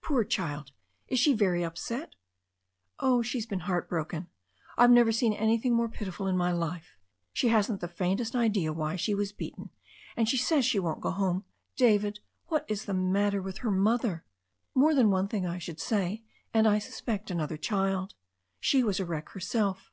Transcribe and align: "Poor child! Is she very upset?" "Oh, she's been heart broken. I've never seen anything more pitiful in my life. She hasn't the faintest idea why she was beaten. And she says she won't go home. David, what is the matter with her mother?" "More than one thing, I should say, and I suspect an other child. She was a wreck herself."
"Poor 0.00 0.24
child! 0.24 0.72
Is 1.06 1.18
she 1.20 1.34
very 1.34 1.62
upset?" 1.62 2.14
"Oh, 2.98 3.20
she's 3.20 3.44
been 3.44 3.60
heart 3.68 3.90
broken. 3.90 4.28
I've 4.78 4.90
never 4.90 5.12
seen 5.12 5.34
anything 5.34 5.74
more 5.74 5.90
pitiful 5.90 6.26
in 6.28 6.34
my 6.34 6.50
life. 6.50 6.96
She 7.34 7.48
hasn't 7.48 7.82
the 7.82 7.86
faintest 7.88 8.34
idea 8.34 8.72
why 8.72 8.96
she 8.96 9.14
was 9.14 9.32
beaten. 9.34 9.68
And 10.16 10.30
she 10.30 10.38
says 10.38 10.64
she 10.64 10.78
won't 10.78 11.02
go 11.02 11.10
home. 11.10 11.44
David, 11.76 12.20
what 12.46 12.64
is 12.68 12.86
the 12.86 12.94
matter 12.94 13.42
with 13.42 13.58
her 13.58 13.70
mother?" 13.70 14.24
"More 14.74 14.94
than 14.94 15.10
one 15.10 15.28
thing, 15.28 15.46
I 15.46 15.58
should 15.58 15.78
say, 15.78 16.24
and 16.54 16.66
I 16.66 16.78
suspect 16.78 17.30
an 17.30 17.38
other 17.38 17.58
child. 17.58 18.14
She 18.58 18.82
was 18.82 18.98
a 18.98 19.04
wreck 19.04 19.28
herself." 19.32 19.92